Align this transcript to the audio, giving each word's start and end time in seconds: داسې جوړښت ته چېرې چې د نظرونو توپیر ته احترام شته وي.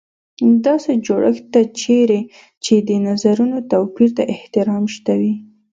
داسې 0.65 0.91
جوړښت 1.05 1.45
ته 1.53 1.61
چېرې 1.81 2.21
چې 2.63 2.75
د 2.87 2.89
نظرونو 3.07 3.57
توپیر 3.71 4.09
ته 4.17 4.23
احترام 4.33 4.83
شته 4.95 5.13
وي. 5.19 5.33